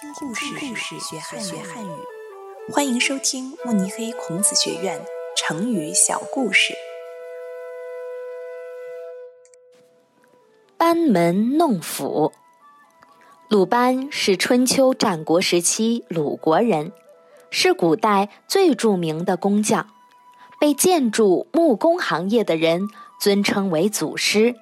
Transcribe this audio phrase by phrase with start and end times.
[0.00, 1.90] 听故事，学汉语。
[2.72, 4.98] 欢迎收听慕尼黑孔子学院
[5.36, 6.72] 成语小故事。
[10.78, 12.32] 班门弄斧。
[13.50, 16.92] 鲁班是春秋战国时期鲁国人，
[17.50, 19.86] 是古代最著名的工匠，
[20.58, 22.88] 被建筑木工行业的人
[23.20, 24.56] 尊称为祖师。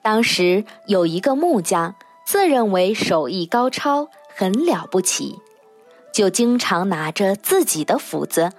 [0.00, 1.94] 当时有一个木匠。
[2.28, 5.38] 自认为手艺高超，很了不起，
[6.12, 8.52] 就经常拿着自己的斧子，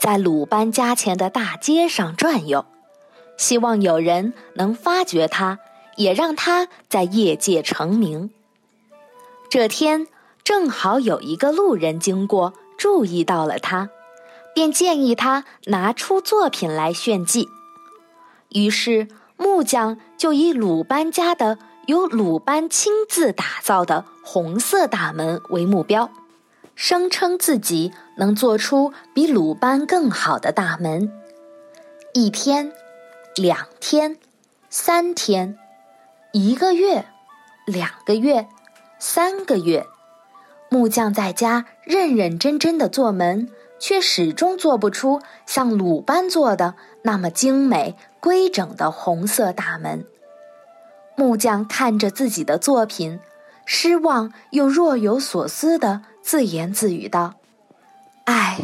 [0.00, 2.64] 在鲁班家前的大街上转悠，
[3.36, 5.58] 希望有人能发掘他，
[5.96, 8.30] 也让他在业界成名。
[9.48, 10.06] 这天
[10.44, 13.90] 正好有一个路人经过，注意到了他，
[14.54, 17.48] 便建议他拿出作品来炫技。
[18.50, 21.58] 于是木匠就以鲁班家的。
[21.90, 26.08] 由鲁班亲自打造的红色大门为目标，
[26.76, 31.12] 声称自己能做出比鲁班更好的大门。
[32.14, 32.72] 一天，
[33.34, 34.18] 两天，
[34.68, 35.58] 三天，
[36.30, 37.06] 一个月，
[37.66, 38.46] 两个月，
[39.00, 39.84] 三个月，
[40.68, 43.48] 木匠在家认认真真的做门，
[43.80, 50.06] 却始终做不出像鲁班做的那么精美规整的红色大门。
[51.20, 53.20] 木匠看着自己的作品，
[53.66, 57.34] 失望又若有所思的自言自语道
[58.24, 58.60] ：“唉，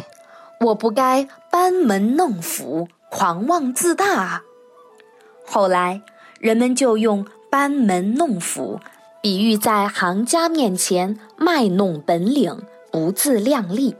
[0.61, 4.41] 我不该班门弄斧、狂妄自大！”
[5.45, 6.01] 后来，
[6.39, 8.79] 人们就用“班门弄斧”
[9.21, 13.95] 比喻在行家面前卖弄本领、不自量力。